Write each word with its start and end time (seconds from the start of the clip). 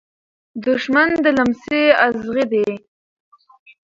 دښمن 0.65 1.09
د 1.23 1.25
لمڅی 1.37 1.83
ازغي 2.05 2.45
دی. 2.51 2.67